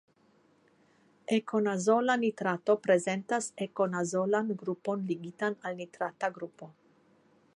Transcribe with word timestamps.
Ekonazola 1.35 2.15
nitrato 2.21 2.77
prezentas 2.87 3.51
ekonazolan 3.67 4.51
grupon 4.63 5.07
ligitan 5.13 5.61
al 5.71 5.81
nitrata 5.83 6.33
grupo. 6.39 6.75